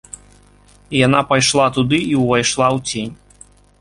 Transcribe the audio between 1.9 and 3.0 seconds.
і ўвайшла ў